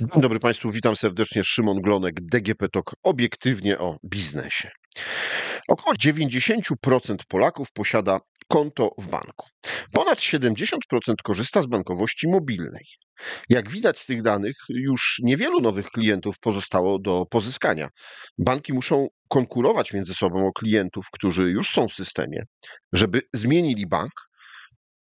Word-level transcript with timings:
Dzień 0.00 0.22
dobry 0.22 0.40
Państwu, 0.40 0.70
witam 0.70 0.96
serdecznie. 0.96 1.44
Szymon 1.44 1.80
Glonek, 1.80 2.14
DGP 2.20 2.68
TOK, 2.68 2.94
obiektywnie 3.02 3.78
o 3.78 3.98
biznesie. 4.04 4.70
Około 5.68 5.94
90% 5.94 7.16
Polaków 7.28 7.72
posiada 7.72 8.20
konto 8.48 8.90
w 8.98 9.08
banku. 9.08 9.46
Ponad 9.92 10.18
70% 10.18 10.76
korzysta 11.24 11.62
z 11.62 11.66
bankowości 11.66 12.28
mobilnej. 12.28 12.84
Jak 13.48 13.70
widać 13.70 13.98
z 13.98 14.06
tych 14.06 14.22
danych, 14.22 14.56
już 14.68 15.18
niewielu 15.22 15.60
nowych 15.60 15.86
klientów 15.86 16.38
pozostało 16.38 16.98
do 16.98 17.26
pozyskania. 17.30 17.88
Banki 18.38 18.72
muszą 18.72 19.08
konkurować 19.28 19.92
między 19.92 20.14
sobą 20.14 20.46
o 20.46 20.52
klientów, 20.52 21.06
którzy 21.12 21.50
już 21.50 21.70
są 21.70 21.88
w 21.88 21.94
systemie, 21.94 22.42
żeby 22.92 23.20
zmienili 23.34 23.86
bank, 23.86 24.12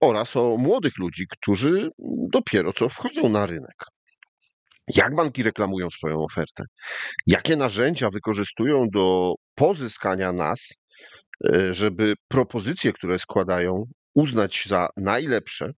oraz 0.01 0.35
o 0.35 0.57
młodych 0.57 0.97
ludzi, 0.97 1.25
którzy 1.29 1.89
dopiero 2.33 2.73
co 2.73 2.89
wchodzą 2.89 3.29
na 3.29 3.45
rynek. 3.45 3.75
Jak 4.95 5.15
banki 5.15 5.43
reklamują 5.43 5.89
swoją 5.89 6.17
ofertę? 6.17 6.63
Jakie 7.27 7.55
narzędzia 7.55 8.09
wykorzystują 8.09 8.85
do 8.93 9.33
pozyskania 9.55 10.31
nas, 10.31 10.69
e, 11.53 11.73
żeby 11.73 12.13
propozycje, 12.27 12.93
które 12.93 13.19
składają, 13.19 13.83
uznać 14.15 14.63
za 14.65 14.89
najlepsze? 14.97 15.71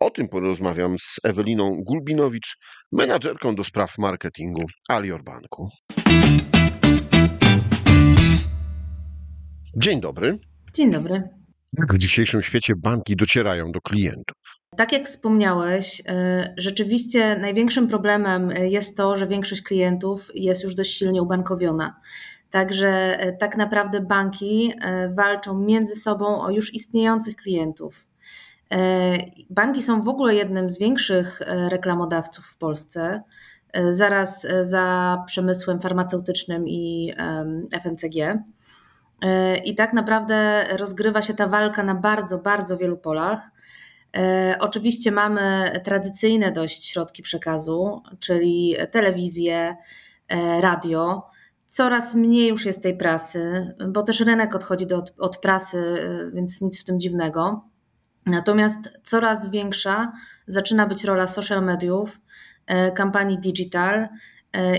O 0.00 0.10
tym 0.10 0.28
porozmawiam 0.28 0.96
z 0.98 1.20
Eweliną 1.24 1.82
Gulbinowicz, 1.86 2.56
menadżerką 2.92 3.54
do 3.54 3.64
spraw 3.64 3.98
marketingu 3.98 4.62
Alior 4.88 5.24
Banku. 5.24 5.68
Dzień 9.76 10.00
dobry. 10.00 10.38
Dzień 10.74 10.90
dobry. 10.90 11.22
Jak 11.78 11.94
w 11.94 11.98
dzisiejszym 11.98 12.42
świecie 12.42 12.74
banki 12.76 13.16
docierają 13.16 13.72
do 13.72 13.80
klientów? 13.80 14.57
Tak 14.76 14.92
jak 14.92 15.06
wspomniałeś, 15.06 16.02
e, 16.08 16.54
rzeczywiście 16.56 17.36
największym 17.36 17.88
problemem 17.88 18.50
jest 18.50 18.96
to, 18.96 19.16
że 19.16 19.26
większość 19.26 19.62
klientów 19.62 20.30
jest 20.34 20.64
już 20.64 20.74
dość 20.74 20.98
silnie 20.98 21.22
ubankowiona. 21.22 22.00
Także 22.50 22.88
e, 23.20 23.32
tak 23.32 23.56
naprawdę 23.56 24.00
banki 24.00 24.72
walczą 25.14 25.58
między 25.58 25.96
sobą 25.96 26.40
o 26.40 26.50
już 26.50 26.74
istniejących 26.74 27.36
klientów. 27.36 28.06
Banki 29.50 29.82
są 29.82 30.02
w 30.02 30.08
ogóle 30.08 30.34
jednym 30.34 30.70
z 30.70 30.78
większych 30.78 31.40
reklamodawców 31.68 32.46
w 32.46 32.56
Polsce, 32.56 33.22
zaraz 33.90 34.46
za 34.62 35.16
przemysłem 35.26 35.80
farmaceutycznym 35.80 36.68
i 36.68 37.14
FMCG. 37.82 38.42
I 39.64 39.74
tak 39.74 39.92
naprawdę 39.92 40.64
rozgrywa 40.76 41.22
się 41.22 41.34
ta 41.34 41.46
walka 41.46 41.82
na 41.82 41.94
bardzo, 41.94 42.38
bardzo 42.38 42.76
wielu 42.76 42.96
polach. 42.96 43.50
E, 44.16 44.56
oczywiście 44.60 45.10
mamy 45.10 45.80
tradycyjne 45.84 46.52
dość 46.52 46.90
środki 46.90 47.22
przekazu, 47.22 48.02
czyli 48.18 48.76
telewizję, 48.90 49.76
e, 50.28 50.60
radio. 50.60 51.26
Coraz 51.66 52.14
mniej 52.14 52.48
już 52.48 52.66
jest 52.66 52.82
tej 52.82 52.96
prasy, 52.96 53.74
bo 53.88 54.02
też 54.02 54.20
rynek 54.20 54.54
odchodzi 54.54 54.86
do, 54.86 55.04
od 55.18 55.38
prasy, 55.38 55.78
e, 55.78 56.30
więc 56.30 56.60
nic 56.60 56.80
w 56.80 56.84
tym 56.84 57.00
dziwnego. 57.00 57.64
Natomiast 58.26 58.78
coraz 59.02 59.50
większa 59.50 60.12
zaczyna 60.46 60.86
być 60.86 61.04
rola 61.04 61.26
social 61.26 61.64
mediów, 61.64 62.20
kampanii 62.94 63.38
digital 63.38 64.08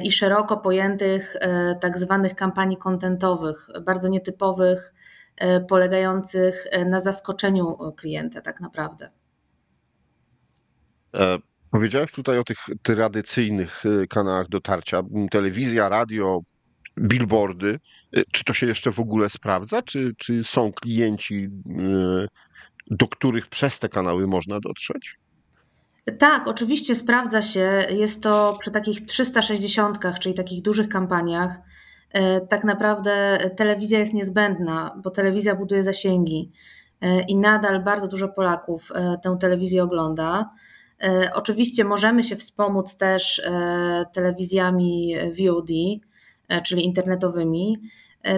i 0.03 0.11
szeroko 0.11 0.57
pojętych 0.57 1.35
tak 1.81 1.97
zwanych 1.97 2.35
kampanii 2.35 2.77
kontentowych, 2.77 3.69
bardzo 3.85 4.07
nietypowych, 4.07 4.93
polegających 5.67 6.67
na 6.85 7.01
zaskoczeniu 7.01 7.77
klienta 7.97 8.41
tak 8.41 8.61
naprawdę. 8.61 9.09
E, 11.15 11.37
powiedziałeś 11.71 12.11
tutaj 12.11 12.37
o 12.37 12.43
tych 12.43 12.57
tradycyjnych 12.83 13.83
e, 13.85 14.07
kanałach 14.07 14.49
dotarcia, 14.49 15.01
telewizja, 15.31 15.89
radio, 15.89 16.39
billboardy. 16.99 17.79
E, 18.13 18.23
czy 18.31 18.43
to 18.43 18.53
się 18.53 18.65
jeszcze 18.65 18.91
w 18.91 18.99
ogóle 18.99 19.29
sprawdza? 19.29 19.81
Czy, 19.81 20.13
czy 20.17 20.43
są 20.43 20.71
klienci, 20.71 21.49
do 22.87 23.07
których 23.07 23.47
przez 23.47 23.79
te 23.79 23.89
kanały 23.89 24.27
można 24.27 24.59
dotrzeć? 24.59 25.15
Tak, 26.19 26.47
oczywiście 26.47 26.95
sprawdza 26.95 27.41
się. 27.41 27.87
Jest 27.89 28.23
to 28.23 28.57
przy 28.59 28.71
takich 28.71 29.05
360, 29.05 29.99
czyli 30.19 30.35
takich 30.35 30.61
dużych 30.61 30.89
kampaniach. 30.89 31.59
Tak 32.49 32.63
naprawdę 32.63 33.37
telewizja 33.55 33.99
jest 33.99 34.13
niezbędna, 34.13 34.95
bo 35.03 35.09
telewizja 35.09 35.55
buduje 35.55 35.83
zasięgi 35.83 36.51
i 37.27 37.35
nadal 37.35 37.83
bardzo 37.83 38.07
dużo 38.07 38.29
Polaków 38.29 38.91
tę 39.23 39.37
telewizję 39.39 39.83
ogląda. 39.83 40.49
E, 41.03 41.31
oczywiście 41.33 41.83
możemy 41.83 42.23
się 42.23 42.35
wspomóc 42.35 42.97
też 42.97 43.39
e, 43.39 44.05
telewizjami 44.13 45.15
VOD, 45.39 45.69
e, 46.49 46.61
czyli 46.61 46.85
internetowymi. 46.85 47.77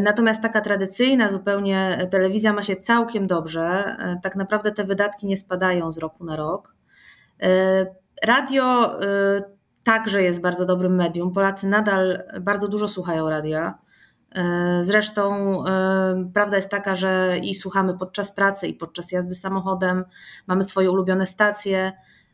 Natomiast 0.01 0.41
taka 0.41 0.61
tradycyjna 0.61 1.29
zupełnie 1.29 2.07
telewizja 2.11 2.53
ma 2.53 2.63
się 2.63 2.75
całkiem 2.75 3.27
dobrze. 3.27 3.95
Tak 4.23 4.35
naprawdę 4.35 4.71
te 4.71 4.83
wydatki 4.83 5.27
nie 5.27 5.37
spadają 5.37 5.91
z 5.91 5.97
roku 5.97 6.25
na 6.25 6.35
rok. 6.35 6.75
Radio 8.23 8.91
także 9.83 10.23
jest 10.23 10.41
bardzo 10.41 10.65
dobrym 10.65 10.95
medium. 10.95 11.33
Polacy 11.33 11.67
nadal 11.67 12.23
bardzo 12.41 12.67
dużo 12.67 12.87
słuchają 12.87 13.29
radia. 13.29 13.77
Zresztą 14.81 15.55
prawda 16.33 16.55
jest 16.55 16.69
taka, 16.69 16.95
że 16.95 17.37
i 17.43 17.55
słuchamy 17.55 17.97
podczas 17.97 18.31
pracy, 18.31 18.67
i 18.67 18.73
podczas 18.73 19.11
jazdy 19.11 19.35
samochodem. 19.35 20.03
Mamy 20.47 20.63
swoje 20.63 20.91
ulubione 20.91 21.27
stacje. 21.27 21.91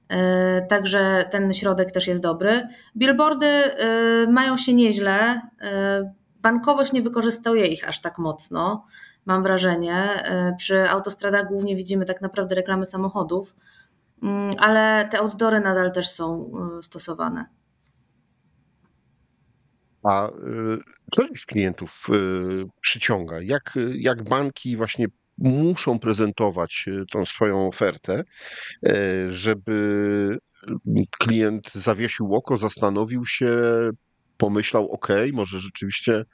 E, 0.09 0.62
także 0.62 1.25
ten 1.31 1.53
środek 1.53 1.91
też 1.91 2.07
jest 2.07 2.22
dobry. 2.22 2.68
Billboardy 2.97 3.46
e, 3.46 4.28
mają 4.28 4.57
się 4.57 4.74
nieźle. 4.74 5.41
E, 5.62 6.13
bankowość 6.41 6.94
nie 6.94 7.02
wykorzystuje 7.02 7.68
ich 7.68 7.88
aż 7.88 8.02
tak 8.02 8.18
mocno, 8.18 8.86
mam 9.25 9.44
wrażenie. 9.44 10.24
Przy 10.57 10.90
autostradach 10.90 11.47
głównie 11.47 11.75
widzimy 11.75 12.06
tak 12.06 12.22
naprawdę 12.22 12.56
reklamy 12.56 12.86
samochodów, 12.86 13.56
ale 14.57 15.07
te 15.11 15.19
outdoory 15.19 15.59
nadal 15.59 15.91
też 15.91 16.09
są 16.09 16.51
stosowane. 16.81 17.45
A 20.03 20.29
co 21.16 21.23
z 21.38 21.45
klientów 21.45 22.07
przyciąga? 22.81 23.41
Jak, 23.41 23.79
jak 23.95 24.29
banki 24.29 24.77
właśnie 24.77 25.06
muszą 25.38 26.00
prezentować 26.00 26.85
tą 27.11 27.25
swoją 27.25 27.67
ofertę, 27.67 28.23
żeby 29.29 30.38
klient 31.19 31.73
zawiesił 31.73 32.35
oko, 32.35 32.57
zastanowił 32.57 33.25
się, 33.25 33.51
pomyślał, 34.38 34.91
OK, 34.91 35.07
może 35.33 35.59
rzeczywiście 35.59 36.25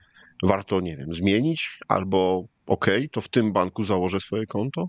warto, 0.44 0.80
nie 0.80 0.98
wiem, 0.98 1.14
zmienić, 1.14 1.80
albo 1.88 2.46
OK, 2.66 2.86
to 3.12 3.22
w 3.22 3.28
tym 3.28 3.54
banku 3.54 3.84
założę 3.84 4.20
swoje 4.20 4.46
konto? 4.46 4.88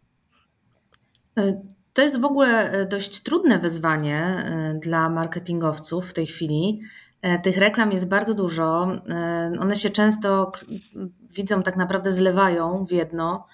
E, 1.95 1.97
to 1.97 2.03
jest 2.03 2.21
w 2.21 2.25
ogóle 2.25 2.87
dość 2.91 3.23
trudne 3.23 3.59
wyzwanie 3.59 4.45
dla 4.83 5.09
marketingowców 5.09 6.11
w 6.11 6.15
tej 6.15 6.27
chwili. 6.27 6.81
Tych 7.43 7.57
reklam 7.57 7.93
jest 7.93 8.09
bardzo 8.09 8.35
dużo. 8.35 8.93
One 9.61 9.77
się 9.77 9.91
często 9.91 10.53
widzą, 11.31 11.63
tak 11.63 11.77
naprawdę 11.77 12.13
zlewają 12.13 12.87
w 12.87 12.93
jedno. 12.93 13.47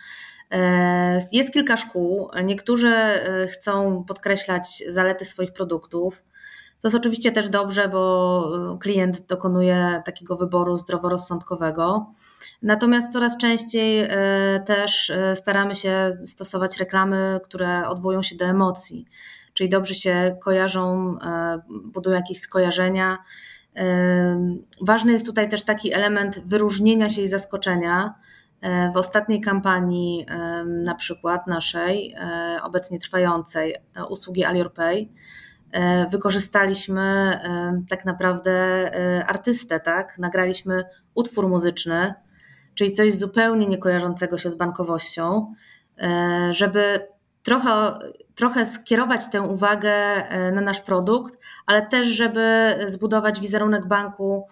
E, 0.50 1.18
jest 1.32 1.52
kilka 1.52 1.76
szkół. 1.76 2.30
Niektórzy 2.44 2.88
e, 2.88 3.46
chcą 3.46 4.04
podkreślać 4.04 4.82
zalety 4.88 5.24
swoich 5.24 5.52
produktów. 5.52 6.22
To 6.80 6.88
jest 6.88 6.96
oczywiście 6.96 7.32
też 7.32 7.48
dobrze, 7.48 7.88
bo 7.88 8.74
e, 8.74 8.78
klient 8.78 9.26
dokonuje 9.26 10.02
takiego 10.04 10.36
wyboru 10.36 10.76
zdroworozsądkowego. 10.76 12.12
Natomiast 12.62 13.12
coraz 13.12 13.36
częściej 13.38 14.08
też 14.66 15.12
staramy 15.34 15.74
się 15.74 16.18
stosować 16.26 16.78
reklamy, 16.78 17.40
które 17.44 17.88
odwołują 17.88 18.22
się 18.22 18.36
do 18.36 18.44
emocji, 18.44 19.06
czyli 19.54 19.68
dobrze 19.68 19.94
się 19.94 20.36
kojarzą, 20.42 21.16
budują 21.84 22.16
jakieś 22.16 22.40
skojarzenia. 22.40 23.18
Ważny 24.80 25.12
jest 25.12 25.26
tutaj 25.26 25.48
też 25.48 25.64
taki 25.64 25.94
element 25.94 26.40
wyróżnienia 26.46 27.08
się 27.08 27.22
i 27.22 27.28
zaskoczenia 27.28 28.14
w 28.94 28.96
ostatniej 28.96 29.40
kampanii, 29.40 30.26
na 30.66 30.94
przykład 30.94 31.46
naszej, 31.46 32.14
e, 32.18 32.58
obecnie 32.62 32.98
trwającej 32.98 33.74
e, 33.94 34.04
usługi 34.04 34.44
AliorPay, 34.44 35.12
e, 35.72 36.06
wykorzystaliśmy 36.08 37.40
tak 37.88 38.04
naprawdę 38.04 38.90
artystę, 39.26 39.80
tak? 39.80 40.18
Nagraliśmy 40.18 40.84
utwór 41.14 41.48
muzyczny, 41.48 42.14
czyli 42.80 42.92
coś 42.92 43.14
zupełnie 43.14 43.66
niekojarzącego 43.66 44.38
się 44.38 44.50
z 44.50 44.54
bankowością, 44.54 45.54
żeby 46.50 47.08
trochę, 47.42 47.98
trochę 48.34 48.66
skierować 48.66 49.30
tę 49.30 49.42
uwagę 49.42 49.92
na 50.52 50.60
nasz 50.60 50.80
produkt, 50.80 51.38
ale 51.66 51.86
też, 51.86 52.06
żeby 52.06 52.76
zbudować 52.86 53.40
wizerunek 53.40 53.86
banku 53.86 54.46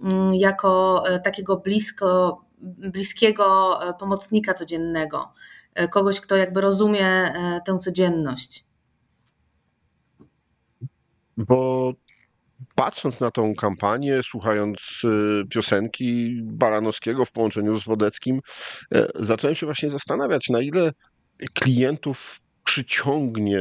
mm, 0.00 0.34
jako 0.34 1.04
takiego 1.24 1.56
blisko 1.56 2.40
bliskiego 2.62 3.78
e, 3.88 3.94
pomocnika 3.94 4.54
codziennego, 4.54 5.32
e, 5.74 5.88
kogoś, 5.88 6.20
kto 6.20 6.36
jakby 6.36 6.60
rozumie 6.60 7.06
e, 7.06 7.60
tę 7.66 7.78
codzienność. 7.78 8.64
Bo 11.36 11.92
patrząc 12.84 13.20
na 13.20 13.30
tą 13.30 13.54
kampanię, 13.54 14.20
słuchając 14.22 15.02
piosenki 15.50 16.40
Baranowskiego 16.42 17.24
w 17.24 17.32
połączeniu 17.32 17.80
z 17.80 17.84
Wodeckim, 17.84 18.40
zacząłem 19.14 19.56
się 19.56 19.66
właśnie 19.66 19.90
zastanawiać, 19.90 20.48
na 20.48 20.60
ile 20.60 20.92
klientów 21.54 22.40
przyciągnie 22.64 23.60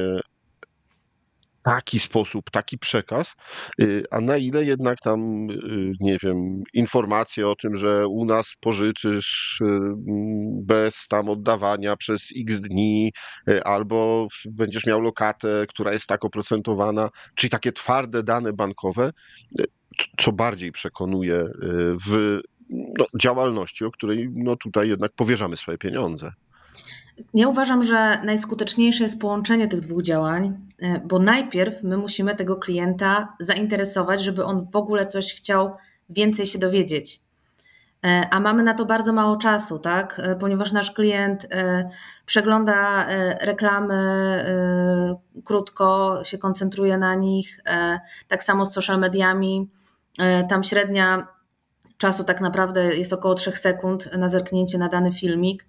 taki 1.64 2.00
sposób, 2.00 2.50
taki 2.52 2.78
przekaz, 2.78 3.36
y, 3.82 4.04
a 4.12 4.22
na 4.22 4.38
ile 4.38 4.64
jednak 4.64 5.00
tam, 5.00 5.50
y, 5.50 5.94
nie 6.00 6.18
wiem, 6.24 6.64
informacje 6.74 7.48
o 7.48 7.56
tym, 7.56 7.78
że 7.78 8.08
u 8.08 8.26
nas 8.26 8.54
pożyczysz 8.60 9.62
y, 9.62 9.66
bez 10.62 11.08
tam 11.08 11.30
oddawania 11.30 11.98
przez 11.98 12.34
x 12.38 12.62
dni, 12.62 13.12
albo 13.66 14.28
będziesz 14.46 14.86
miał 14.86 15.02
lokatę, 15.02 15.66
która 15.70 15.94
jest 15.94 16.08
tak 16.08 16.26
oprocentowana, 16.26 17.10
czyli 17.36 17.52
takie 17.52 17.72
twarde 17.72 18.24
dane 18.24 18.54
bankowe, 18.54 19.12
co 20.20 20.32
bardziej 20.32 20.72
przekonuje 20.72 21.46
w 22.08 22.40
no, 22.70 23.06
działalności, 23.20 23.86
o 23.86 23.92
której 23.92 24.30
no, 24.34 24.56
tutaj 24.56 24.90
jednak 24.90 25.12
powierzamy 25.12 25.58
swoje 25.58 25.78
pieniądze. 25.78 26.32
Ja 27.34 27.48
uważam, 27.48 27.84
że 27.84 28.22
najskuteczniejsze 28.24 29.04
jest 29.04 29.22
połączenie 29.22 29.68
tych 29.68 29.80
dwóch 29.80 30.02
działań, 30.02 30.58
e, 30.80 31.00
bo 31.00 31.20
najpierw 31.20 31.84
my 31.84 31.98
musimy 31.98 32.36
tego 32.36 32.56
klienta 32.56 33.36
zainteresować, 33.40 34.24
żeby 34.24 34.46
on 34.46 34.68
w 34.72 34.76
ogóle 34.76 35.06
coś 35.06 35.34
chciał 35.34 35.76
więcej 36.10 36.46
się 36.46 36.60
dowiedzieć. 36.60 37.22
E, 38.06 38.28
a 38.32 38.40
mamy 38.40 38.64
na 38.64 38.74
to 38.74 38.86
bardzo 38.86 39.14
mało 39.14 39.38
czasu, 39.38 39.80
tak? 39.80 40.22
E, 40.24 40.36
ponieważ 40.36 40.72
nasz 40.72 40.92
klient 40.92 41.48
przegląda 42.26 43.08
reklamy 43.42 43.96
krótko, 45.46 46.20
się 46.24 46.38
koncentruje 46.38 46.98
na 46.98 47.16
nich. 47.16 47.60
Tak 48.28 48.44
samo 48.44 48.66
z 48.66 48.74
social 48.74 49.00
mediami. 49.00 49.70
Tam 50.50 50.64
średnia 50.64 51.28
czasu 51.98 52.24
tak 52.24 52.42
naprawdę 52.42 52.96
jest 52.96 53.14
około 53.14 53.36
3 53.36 53.52
sekund 53.52 54.18
na 54.18 54.30
zerknięcie 54.30 54.78
na 54.78 54.90
dany 54.90 55.12
filmik. 55.12 55.66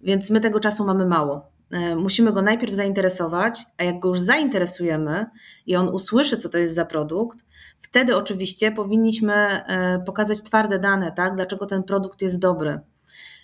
Więc 0.00 0.30
my 0.30 0.40
tego 0.40 0.60
czasu 0.60 0.84
mamy 0.84 1.06
mało. 1.06 1.50
E, 1.70 1.96
musimy 1.96 2.32
go 2.32 2.42
najpierw 2.42 2.74
zainteresować, 2.74 3.66
a 3.78 3.84
jak 3.84 3.98
go 3.98 4.08
już 4.08 4.20
zainteresujemy 4.20 5.26
i 5.66 5.76
on 5.76 5.88
usłyszy, 5.88 6.36
co 6.36 6.48
to 6.48 6.58
jest 6.58 6.74
za 6.74 6.84
produkt, 6.84 7.38
wtedy 7.80 8.16
oczywiście 8.16 8.72
powinniśmy 8.72 9.34
e, 9.34 10.02
pokazać 10.06 10.42
twarde 10.42 10.78
dane, 10.78 11.12
tak, 11.12 11.34
dlaczego 11.34 11.66
ten 11.66 11.82
produkt 11.82 12.22
jest 12.22 12.38
dobry. 12.38 12.80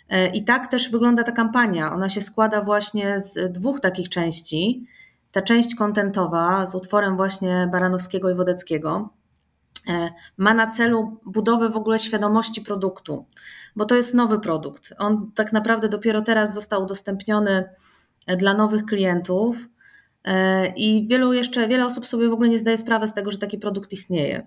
E, 0.08 0.28
I 0.28 0.44
tak 0.44 0.70
też 0.70 0.90
wygląda 0.90 1.22
ta 1.22 1.32
kampania. 1.32 1.92
Ona 1.92 2.08
się 2.08 2.20
składa 2.20 2.62
właśnie 2.62 3.20
z 3.20 3.52
dwóch 3.52 3.80
takich 3.80 4.08
części. 4.08 4.86
Ta 5.32 5.42
część 5.42 5.74
kontentowa 5.74 6.66
z 6.66 6.74
utworem 6.74 7.16
właśnie 7.16 7.68
Baranowskiego 7.72 8.30
i 8.30 8.34
Wodeckiego 8.34 9.08
ma 10.36 10.54
na 10.54 10.66
celu 10.66 11.20
budowę 11.24 11.68
w 11.68 11.76
ogóle 11.76 11.98
świadomości 11.98 12.60
produktu 12.60 13.26
bo 13.76 13.84
to 13.84 13.96
jest 13.96 14.14
nowy 14.14 14.40
produkt. 14.40 14.94
On 14.98 15.30
tak 15.34 15.52
naprawdę 15.52 15.88
dopiero 15.88 16.22
teraz 16.22 16.54
został 16.54 16.82
udostępniony 16.82 17.68
e, 18.26 18.36
dla 18.36 18.54
nowych 18.54 18.84
klientów 18.84 19.56
e, 20.24 20.66
i 20.66 21.06
wielu 21.08 21.32
jeszcze, 21.32 21.68
wiele 21.68 21.86
osób 21.86 22.06
sobie 22.06 22.28
w 22.28 22.32
ogóle 22.32 22.48
nie 22.48 22.58
zdaje 22.58 22.78
sprawy 22.78 23.08
z 23.08 23.14
tego, 23.14 23.30
że 23.30 23.38
taki 23.38 23.58
produkt 23.58 23.92
istnieje. 23.92 24.46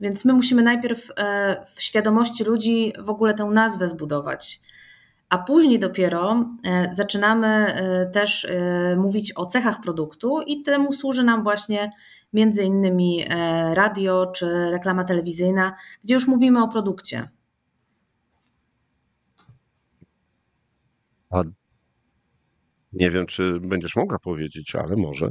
Więc 0.00 0.24
my 0.24 0.32
musimy 0.32 0.62
najpierw 0.62 1.10
e, 1.16 1.66
w 1.74 1.82
świadomości 1.82 2.44
ludzi 2.44 2.92
w 2.98 3.10
ogóle 3.10 3.34
tę 3.34 3.44
nazwę 3.44 3.88
zbudować. 3.88 4.60
A 5.28 5.38
później 5.38 5.78
dopiero 5.78 6.44
zaczynamy 6.92 7.76
też 8.12 8.46
mówić 8.96 9.32
o 9.36 9.46
cechach 9.46 9.80
produktu 9.80 10.40
i 10.46 10.62
temu 10.62 10.92
służy 10.92 11.24
nam 11.24 11.42
właśnie 11.42 11.90
między 12.32 12.62
innymi 12.62 13.24
radio 13.74 14.26
czy 14.26 14.70
reklama 14.70 15.04
telewizyjna, 15.04 15.74
gdzie 16.04 16.14
już 16.14 16.28
mówimy 16.28 16.62
o 16.62 16.68
produkcie. 16.68 17.28
Nie 22.92 23.10
wiem, 23.10 23.26
czy 23.26 23.60
będziesz 23.60 23.96
mogła 23.96 24.18
powiedzieć, 24.18 24.74
ale 24.74 24.96
może. 24.96 25.30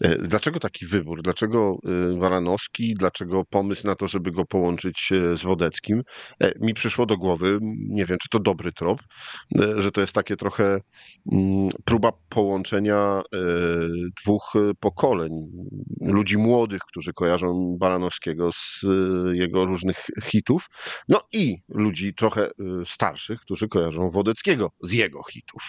E, 0.00 0.18
dlaczego 0.18 0.60
taki 0.60 0.86
wybór? 0.86 1.22
Dlaczego 1.22 1.76
e, 1.84 2.18
Waranowski? 2.18 2.94
Dlaczego 2.94 3.44
pomysł 3.44 3.86
na 3.86 3.94
to, 3.94 4.08
żeby 4.08 4.30
go 4.30 4.44
połączyć 4.44 5.12
e, 5.12 5.36
z 5.36 5.42
Wodeckim? 5.42 6.02
Mi 6.60 6.74
przyszło 6.74 7.06
do 7.06 7.16
głowy, 7.16 7.58
nie 7.88 8.06
wiem, 8.06 8.18
czy 8.22 8.28
to 8.28 8.38
dobry 8.38 8.72
trop, 8.72 9.02
że 9.76 9.92
to 9.92 10.00
jest 10.00 10.12
takie 10.12 10.36
trochę 10.36 10.80
mm, 11.32 11.70
próba 11.84 12.12
połączenia 12.28 13.22
dwóch 14.22 14.52
pokoleń. 14.80 15.30
Ludzi 16.00 16.38
młodych, 16.38 16.80
którzy 16.88 17.12
kojarzą 17.12 17.76
Baranowskiego 17.80 18.52
z 18.52 18.86
jego 19.32 19.64
różnych 19.64 20.06
hitów, 20.24 20.66
no 21.08 21.20
i 21.32 21.56
ludzi 21.68 22.14
trochę 22.14 22.50
starszych, 22.84 23.40
którzy 23.40 23.68
kojarzą 23.68 24.10
Wodeckiego 24.10 24.70
z 24.82 24.92
jego 24.92 25.22
hitów. 25.22 25.62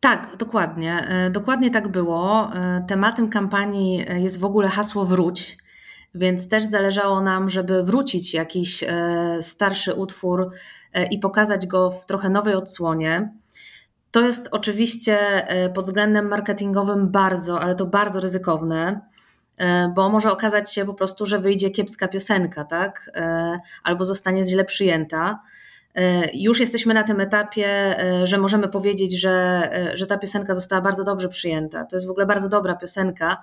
Tak, 0.00 0.36
dokładnie. 0.36 1.06
E, 1.08 1.30
dokładnie 1.30 1.70
tak 1.70 1.88
było. 1.88 2.50
E, 2.54 2.84
tematem 2.88 3.28
kampanii 3.28 4.04
jest 4.16 4.38
w 4.38 4.44
ogóle 4.44 4.68
hasło 4.68 5.04
wróć, 5.04 5.58
więc 6.14 6.48
też 6.48 6.64
zależało 6.64 7.20
nam, 7.20 7.50
żeby 7.50 7.82
wrócić 7.82 8.34
jakiś 8.34 8.82
e, 8.82 9.38
starszy 9.40 9.94
utwór 9.94 10.50
i 11.10 11.18
pokazać 11.18 11.66
go 11.66 11.90
w 11.90 12.06
trochę 12.06 12.28
nowej 12.30 12.54
odsłonie. 12.54 13.32
To 14.10 14.20
jest 14.20 14.48
oczywiście 14.50 15.46
pod 15.74 15.84
względem 15.84 16.28
marketingowym 16.28 17.10
bardzo, 17.10 17.60
ale 17.60 17.74
to 17.74 17.86
bardzo 17.86 18.20
ryzykowne, 18.20 19.00
bo 19.94 20.08
może 20.08 20.32
okazać 20.32 20.74
się 20.74 20.84
po 20.84 20.94
prostu, 20.94 21.26
że 21.26 21.38
wyjdzie 21.38 21.70
kiepska 21.70 22.08
piosenka, 22.08 22.64
tak? 22.64 23.10
Albo 23.84 24.04
zostanie 24.04 24.44
źle 24.44 24.64
przyjęta. 24.64 25.40
E, 25.98 26.30
już 26.34 26.60
jesteśmy 26.60 26.94
na 26.94 27.02
tym 27.02 27.20
etapie, 27.20 27.66
e, 28.00 28.26
że 28.26 28.38
możemy 28.38 28.68
powiedzieć, 28.68 29.20
że, 29.20 29.68
e, 29.72 29.96
że 29.96 30.06
ta 30.06 30.18
piosenka 30.18 30.54
została 30.54 30.82
bardzo 30.82 31.04
dobrze 31.04 31.28
przyjęta. 31.28 31.84
To 31.84 31.96
jest 31.96 32.06
w 32.06 32.10
ogóle 32.10 32.26
bardzo 32.26 32.48
dobra 32.48 32.74
piosenka, 32.74 33.42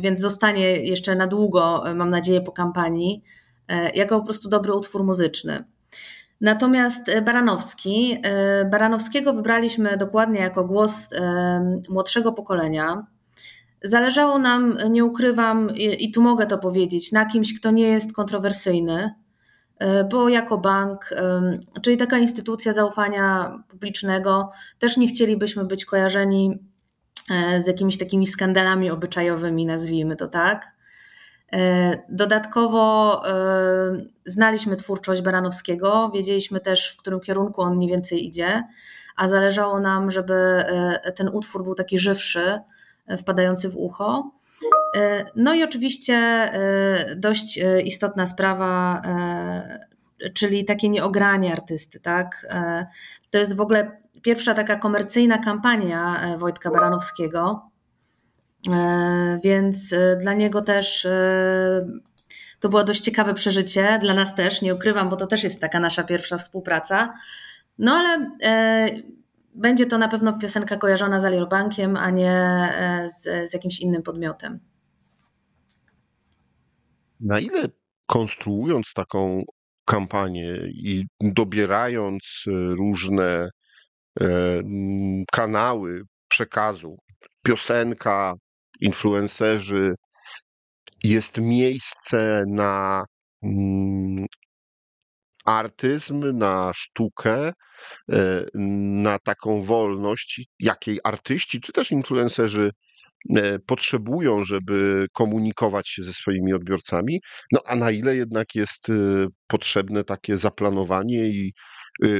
więc 0.00 0.20
zostanie 0.20 0.84
jeszcze 0.84 1.14
na 1.14 1.26
długo, 1.26 1.84
mam 1.94 2.10
nadzieję, 2.10 2.40
po 2.40 2.52
kampanii, 2.52 3.22
jako 3.94 4.18
po 4.18 4.24
prostu 4.24 4.48
dobry 4.48 4.72
utwór 4.72 5.04
muzyczny. 5.04 5.64
Natomiast 6.40 7.10
Baranowski, 7.24 8.22
Baranowskiego 8.70 9.32
wybraliśmy 9.32 9.96
dokładnie 9.96 10.40
jako 10.40 10.64
głos 10.64 11.10
młodszego 11.88 12.32
pokolenia. 12.32 13.06
Zależało 13.82 14.38
nam, 14.38 14.76
nie 14.90 15.04
ukrywam, 15.04 15.76
i 15.76 16.12
tu 16.12 16.22
mogę 16.22 16.46
to 16.46 16.58
powiedzieć, 16.58 17.12
na 17.12 17.26
kimś, 17.26 17.60
kto 17.60 17.70
nie 17.70 17.88
jest 17.88 18.12
kontrowersyjny, 18.12 19.14
bo 20.10 20.28
jako 20.28 20.58
bank, 20.58 21.10
czyli 21.82 21.96
taka 21.96 22.18
instytucja 22.18 22.72
zaufania 22.72 23.58
publicznego, 23.68 24.50
też 24.78 24.96
nie 24.96 25.06
chcielibyśmy 25.06 25.64
być 25.64 25.84
kojarzeni 25.84 26.58
e, 27.30 27.62
z 27.62 27.66
jakimiś 27.66 27.98
takimi 27.98 28.26
skandalami 28.26 28.90
obyczajowymi, 28.90 29.66
nazwijmy 29.66 30.16
to 30.16 30.28
tak. 30.28 30.66
E, 31.52 31.98
dodatkowo 32.08 33.22
znaliśmy 34.26 34.76
twórczość 34.76 35.22
Baranowskiego, 35.22 36.10
wiedzieliśmy 36.14 36.60
też, 36.60 36.92
w 36.92 36.96
którym 36.96 37.20
kierunku 37.20 37.62
on 37.62 37.76
mniej 37.76 37.90
więcej 37.90 38.26
idzie, 38.26 38.62
a 39.16 39.28
zależało 39.28 39.80
nam, 39.80 40.10
żeby 40.10 40.64
ten 41.16 41.28
utwór 41.28 41.64
był 41.64 41.74
taki 41.74 41.98
żywszy, 41.98 42.60
wpadający 43.18 43.68
w 43.68 43.76
ucho. 43.76 44.30
E, 44.94 45.26
no 45.36 45.54
i 45.54 45.64
oczywiście 45.64 46.14
e, 46.14 47.16
dość 47.16 47.58
e, 47.58 47.80
istotna 47.80 48.26
sprawa, 48.26 49.02
czyli 50.34 50.64
takie 50.64 50.88
nieogranie 50.88 51.52
artysty, 51.52 52.00
tak? 52.00 52.46
To 53.30 53.38
jest 53.38 53.56
w 53.56 53.60
ogóle 53.60 54.00
pierwsza 54.22 54.54
taka 54.54 54.76
komercyjna 54.76 55.38
kampania 55.38 56.34
Wojtka 56.38 56.70
Baranowskiego, 56.70 57.70
więc 59.44 59.94
dla 60.20 60.34
niego 60.34 60.62
też 60.62 61.08
to 62.60 62.68
było 62.68 62.84
dość 62.84 63.00
ciekawe 63.00 63.34
przeżycie, 63.34 63.98
dla 64.02 64.14
nas 64.14 64.34
też, 64.34 64.62
nie 64.62 64.74
ukrywam, 64.74 65.08
bo 65.08 65.16
to 65.16 65.26
też 65.26 65.44
jest 65.44 65.60
taka 65.60 65.80
nasza 65.80 66.04
pierwsza 66.04 66.38
współpraca. 66.38 67.14
No 67.78 67.92
ale 67.92 68.30
będzie 69.54 69.86
to 69.86 69.98
na 69.98 70.08
pewno 70.08 70.38
piosenka 70.38 70.76
kojarzona 70.76 71.20
z 71.20 71.24
Aliobankiem, 71.24 71.96
a 71.96 72.10
nie 72.10 72.68
z, 73.06 73.50
z 73.50 73.54
jakimś 73.54 73.80
innym 73.80 74.02
podmiotem. 74.02 74.60
Na 77.24 77.40
ile 77.40 77.68
konstruując 78.06 78.92
taką 78.94 79.42
kampanię 79.84 80.56
i 80.66 81.04
dobierając 81.20 82.44
e, 82.46 82.50
różne 82.74 83.48
e, 84.20 84.26
kanały 85.32 86.02
przekazu, 86.28 86.98
piosenka, 87.42 88.34
influencerzy, 88.80 89.94
jest 91.04 91.38
miejsce 91.38 92.44
na 92.48 93.04
mm, 93.42 94.26
artyzm, 95.44 96.38
na 96.38 96.72
sztukę, 96.74 97.52
e, 98.12 98.44
na 99.02 99.18
taką 99.18 99.62
wolność, 99.62 100.42
jakiej 100.58 101.00
artyści 101.04 101.60
czy 101.60 101.72
też 101.72 101.90
influencerzy 101.92 102.70
potrzebują, 103.66 104.44
żeby 104.44 105.06
komunikować 105.12 105.88
się 105.88 106.02
ze 106.02 106.12
swoimi 106.12 106.52
odbiorcami, 106.52 107.20
no 107.52 107.60
a 107.66 107.76
na 107.76 107.90
ile 107.90 108.16
jednak 108.16 108.54
jest 108.54 108.86
potrzebne 109.46 110.04
takie 110.04 110.38
zaplanowanie 110.38 111.28
i 111.28 111.52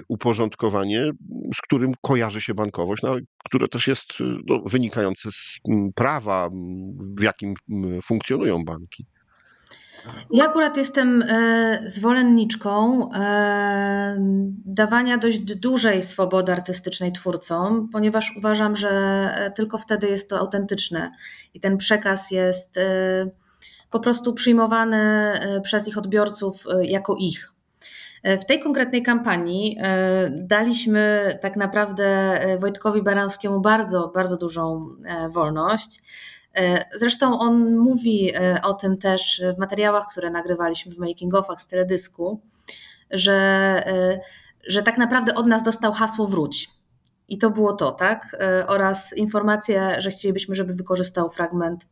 uporządkowanie, 0.09 1.11
z 1.55 1.61
którym 1.61 1.93
kojarzy 2.03 2.41
się 2.41 2.55
bankowość, 2.55 3.03
no, 3.03 3.17
które 3.45 3.69
też 3.69 3.87
jest 3.87 4.07
no, 4.47 4.63
wynikające 4.67 5.33
z 5.33 5.59
prawa, 5.95 6.51
w 7.19 7.23
jakim 7.23 7.55
funkcjonują 8.03 8.65
banki. 8.65 9.07
Ja 10.31 10.45
akurat 10.45 10.77
jestem 10.77 11.23
e, 11.23 11.81
zwolenniczką 11.87 13.07
e, 13.13 14.17
dawania 14.65 15.19
dość 15.19 15.39
dużej 15.39 16.03
swobody 16.03 16.53
artystycznej 16.53 17.13
twórcom, 17.13 17.89
ponieważ 17.93 18.37
uważam, 18.39 18.77
że 18.77 18.91
e, 18.91 19.51
tylko 19.51 19.79
wtedy 19.79 20.09
jest 20.09 20.31
to 20.31 20.39
autentyczne 20.39 21.11
i 21.55 21.61
ten 21.61 21.77
przekaz 21.77 22.31
jest 22.31 22.79
po 23.91 24.01
prostu 24.01 24.35
przyjmowany 24.35 25.33
przez 25.63 25.89
ich 25.89 25.99
odbiorców 25.99 26.65
jako 26.83 27.17
ich. 27.17 27.51
W 28.25 28.45
tej 28.45 28.61
konkretnej 28.61 29.03
kampanii 29.03 29.79
daliśmy 30.31 31.39
tak 31.43 31.57
naprawdę 31.57 32.39
Wojtkowi 32.59 33.03
Baranowskiemu 33.03 33.61
bardzo, 33.61 34.09
bardzo 34.15 34.37
dużą 34.37 34.89
wolność. 35.31 36.03
E, 36.57 36.85
zresztą 36.99 37.39
on 37.39 37.77
mówi 37.77 38.33
e, 38.35 38.63
o 38.63 38.75
tym 38.75 38.99
też 38.99 39.43
w 39.57 39.59
materiałach, 39.59 40.07
które 40.11 40.31
nagrywaliśmy 40.31 40.95
w 40.95 40.99
making-offach 40.99 41.59
z 41.59 41.67
teledysku, 41.67 42.41
że, 43.11 43.33
e, 43.87 44.21
że 44.69 44.83
tak 44.83 44.99
naprawdę 44.99 45.35
od 45.35 45.47
nas 45.47 45.63
dostał 45.63 45.93
hasło 45.93 46.27
wróć. 46.27 46.71
I 47.29 47.39
to 47.39 47.51
było 47.51 47.73
to, 47.73 47.93
tak? 47.93 48.37
Oraz 48.67 49.17
informację, 49.17 49.97
że 49.99 50.11
chcielibyśmy, 50.11 50.55
żeby 50.55 50.75
wykorzystał 50.75 51.31
fragment 51.31 51.87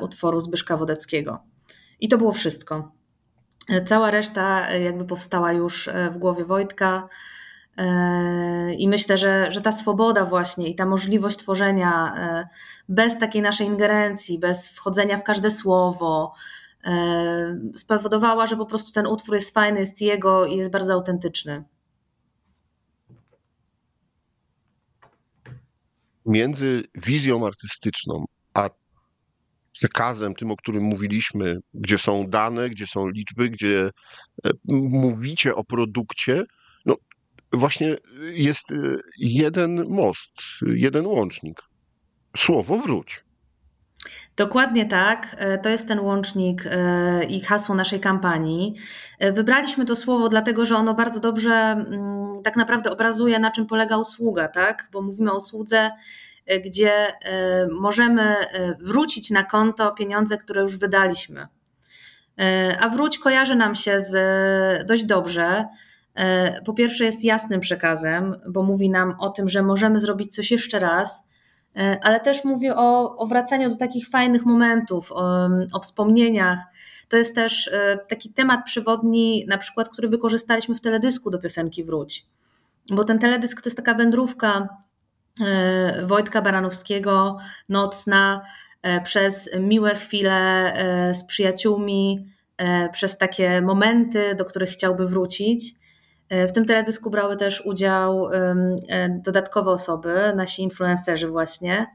utworu 0.00 0.40
Zbyszka 0.40 0.76
Wodeckiego. 0.76 1.38
I 2.00 2.08
to 2.08 2.18
było 2.18 2.32
wszystko. 2.32 2.92
Cała 3.86 4.10
reszta 4.10 4.70
jakby 4.70 5.04
powstała 5.04 5.52
już 5.52 5.90
w 6.10 6.18
głowie 6.18 6.44
Wojtka. 6.44 7.08
I 8.78 8.88
myślę, 8.88 9.18
że, 9.18 9.52
że 9.52 9.62
ta 9.62 9.72
swoboda 9.72 10.24
właśnie 10.24 10.68
i 10.68 10.74
ta 10.74 10.86
możliwość 10.86 11.36
tworzenia 11.36 12.14
e, 12.16 12.48
bez 12.88 13.18
takiej 13.18 13.42
naszej 13.42 13.66
ingerencji, 13.66 14.38
bez 14.38 14.68
wchodzenia 14.68 15.18
w 15.18 15.22
każde 15.22 15.50
słowo, 15.50 16.34
e, 16.84 17.60
spowodowała, 17.74 18.46
że 18.46 18.56
po 18.56 18.66
prostu 18.66 18.92
ten 18.92 19.06
utwór 19.06 19.34
jest 19.34 19.54
fajny, 19.54 19.80
jest 19.80 20.00
jego 20.00 20.46
i 20.46 20.56
jest 20.56 20.70
bardzo 20.70 20.92
autentyczny. 20.92 21.64
Między 26.26 26.84
wizją 26.94 27.46
artystyczną 27.46 28.24
a 28.54 28.70
przekazem, 29.72 30.34
tym, 30.34 30.50
o 30.50 30.56
którym 30.56 30.82
mówiliśmy, 30.82 31.60
gdzie 31.74 31.98
są 31.98 32.26
dane, 32.26 32.70
gdzie 32.70 32.86
są 32.86 33.08
liczby, 33.08 33.50
gdzie 33.50 33.90
e, 34.44 34.50
mówicie 34.68 35.54
o 35.54 35.64
produkcie, 35.64 36.44
właśnie 37.52 37.96
jest 38.20 38.70
y, 38.70 39.00
jeden 39.18 39.88
most, 39.88 40.30
jeden 40.66 41.06
łącznik. 41.06 41.62
Słowo 42.36 42.78
wróć. 42.78 43.26
Dokładnie 44.36 44.86
tak. 44.86 45.36
E, 45.38 45.58
to 45.58 45.68
jest 45.68 45.88
ten 45.88 46.00
łącznik 46.00 46.64
e, 46.66 47.24
i 47.24 47.40
hasło 47.40 47.74
naszej 47.74 48.00
kampanii. 48.00 48.74
E, 49.18 49.32
wybraliśmy 49.32 49.84
to 49.84 49.96
słowo 49.96 50.28
dlatego, 50.28 50.64
że 50.64 50.76
ono 50.76 50.94
bardzo 50.94 51.20
dobrze 51.20 51.52
mm, 51.52 52.42
tak 52.44 52.56
naprawdę 52.56 52.90
obrazuje, 52.90 53.38
na 53.38 53.50
czym 53.50 53.66
polega 53.66 53.96
usługa, 53.96 54.48
tak? 54.48 54.88
Bo 54.92 55.02
mówimy 55.02 55.32
o 55.32 55.36
usłudze, 55.36 55.90
gdzie 56.64 57.12
możemy 57.80 58.36
wrócić 58.80 59.30
na 59.30 59.42
konto 59.42 59.92
pieniądze, 59.92 60.38
które 60.38 60.62
już 60.62 60.76
wydaliśmy. 60.76 61.46
A 62.80 62.88
wróć 62.88 63.18
kojarzy 63.18 63.54
nam 63.54 63.74
się 63.74 64.00
z 64.00 64.86
dość 64.86 65.04
dobrze 65.04 65.64
po 66.64 66.72
pierwsze 66.72 67.04
jest 67.04 67.24
jasnym 67.24 67.60
przekazem, 67.60 68.34
bo 68.48 68.62
mówi 68.62 68.90
nam 68.90 69.14
o 69.18 69.30
tym, 69.30 69.48
że 69.48 69.62
możemy 69.62 70.00
zrobić 70.00 70.34
coś 70.34 70.50
jeszcze 70.50 70.78
raz, 70.78 71.28
e, 71.76 71.98
ale 72.02 72.20
też 72.20 72.44
mówi 72.44 72.70
o, 72.70 73.16
o 73.16 73.26
wracaniu 73.26 73.68
do 73.70 73.76
takich 73.76 74.08
fajnych 74.08 74.46
momentów, 74.46 75.12
o, 75.12 75.48
o 75.72 75.80
wspomnieniach. 75.80 76.58
To 77.08 77.16
jest 77.16 77.34
też 77.34 77.68
e, 77.68 77.98
taki 78.08 78.32
temat 78.32 78.64
przewodni, 78.64 79.46
na 79.48 79.58
przykład, 79.58 79.88
który 79.88 80.08
wykorzystaliśmy 80.08 80.74
w 80.74 80.80
teledysku 80.80 81.30
do 81.30 81.38
piosenki 81.38 81.84
Wróć. 81.84 82.26
Bo 82.90 83.04
ten 83.04 83.18
teledysk 83.18 83.62
to 83.62 83.68
jest 83.68 83.76
taka 83.76 83.94
wędrówka 83.94 84.68
Wojtka 86.06 86.42
Baranowskiego, 86.42 87.38
nocna, 87.68 88.42
przez 89.04 89.50
miłe 89.60 89.94
chwile 89.94 90.72
z 91.14 91.24
przyjaciółmi, 91.24 92.26
przez 92.92 93.18
takie 93.18 93.62
momenty, 93.62 94.34
do 94.34 94.44
których 94.44 94.70
chciałby 94.70 95.06
wrócić. 95.06 95.74
E, 96.28 96.48
w 96.48 96.52
tym 96.52 96.64
teledysku 96.64 97.10
brały 97.10 97.36
też 97.36 97.66
udział 97.66 98.30
e, 98.32 99.20
dodatkowe 99.24 99.70
osoby, 99.70 100.32
nasi 100.36 100.62
influencerzy 100.62 101.28
właśnie. 101.28 101.86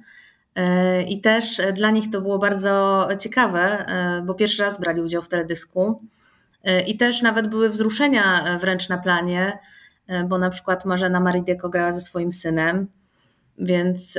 E, 0.55 1.03
I 1.03 1.21
też 1.21 1.61
dla 1.73 1.91
nich 1.91 2.11
to 2.11 2.21
było 2.21 2.39
bardzo 2.39 3.07
ciekawe, 3.19 3.85
bo 4.25 4.33
pierwszy 4.33 4.63
raz 4.63 4.79
brali 4.79 5.01
udział 5.01 5.21
w 5.21 5.27
teledysku. 5.27 6.01
I 6.87 6.97
też 6.97 7.21
nawet 7.21 7.47
były 7.47 7.69
wzruszenia 7.69 8.57
wręcz 8.59 8.89
na 8.89 8.97
planie, 8.97 9.59
bo 10.27 10.37
na 10.37 10.49
przykład 10.49 10.85
Marzena 10.85 11.19
Maridieko 11.19 11.69
grała 11.69 11.91
ze 11.91 12.01
swoim 12.01 12.31
synem, 12.31 12.87
więc 13.57 14.17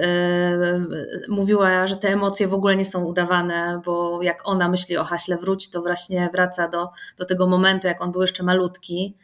mówiła, 1.28 1.86
że 1.86 1.96
te 1.96 2.08
emocje 2.08 2.48
w 2.48 2.54
ogóle 2.54 2.76
nie 2.76 2.84
są 2.84 3.04
udawane, 3.04 3.80
bo 3.84 4.22
jak 4.22 4.40
ona 4.44 4.68
myśli 4.68 4.96
o 4.96 5.04
haśle 5.04 5.36
wróć, 5.36 5.70
to 5.70 5.82
właśnie 5.82 6.30
wraca 6.32 6.68
do, 6.68 6.88
do 7.18 7.24
tego 7.24 7.46
momentu, 7.46 7.86
jak 7.86 8.02
on 8.02 8.12
był 8.12 8.22
jeszcze 8.22 8.42
malutki 8.42 9.16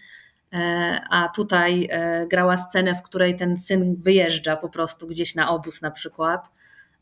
a 1.10 1.28
tutaj 1.28 1.88
e, 1.90 2.26
grała 2.26 2.56
scenę, 2.56 2.94
w 2.94 3.02
której 3.02 3.36
ten 3.36 3.56
syn 3.56 3.96
wyjeżdża 4.02 4.56
po 4.56 4.68
prostu 4.68 5.06
gdzieś 5.06 5.34
na 5.34 5.50
obóz 5.50 5.82
na 5.82 5.90
przykład 5.90 6.50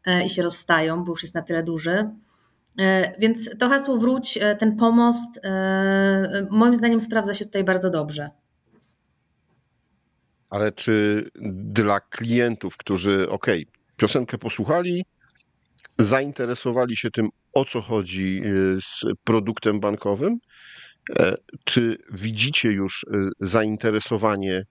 e, 0.04 0.26
i 0.26 0.30
się 0.30 0.42
rozstają, 0.42 1.04
bo 1.04 1.12
już 1.12 1.22
jest 1.22 1.34
na 1.34 1.42
tyle 1.42 1.62
duży. 1.62 2.10
Więc 3.18 3.50
to 3.58 3.68
hasło 3.68 3.98
wróć, 3.98 4.38
ten 4.58 4.76
pomost, 4.76 5.40
moim 6.50 6.74
zdaniem 6.74 7.00
sprawdza 7.00 7.34
się 7.34 7.44
tutaj 7.44 7.64
bardzo 7.64 7.90
dobrze. 7.90 8.30
Ale 10.50 10.72
czy 10.72 11.24
dla 11.64 12.00
klientów, 12.00 12.76
którzy, 12.76 13.30
ok, 13.30 13.46
piosenkę 13.96 14.38
posłuchali, 14.38 15.04
zainteresowali 15.98 16.96
się 16.96 17.10
tym, 17.10 17.28
o 17.52 17.64
co 17.64 17.80
chodzi 17.80 18.42
z 18.80 19.04
produktem 19.24 19.80
bankowym, 19.80 20.38
E, 20.38 20.45
czy 21.64 21.98
widzicie 22.12 22.72
już 22.72 23.04
e, 23.04 23.28
zainteresowanie 23.40 24.64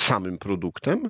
samym 0.00 0.38
produktem? 0.38 1.08